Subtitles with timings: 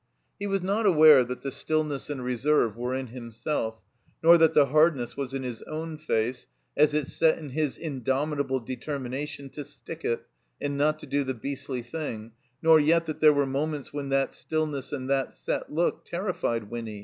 [0.39, 3.83] He was not aware that the stillness and reserve were in himself,
[4.23, 8.59] nor that the hardness was in his own face as it set in his indomitable
[8.61, 10.25] determination to stick it,
[10.59, 12.31] and not to do the beastly thing,
[12.63, 16.99] nor yet that there were moments when that stillness and that set look terrified Winny.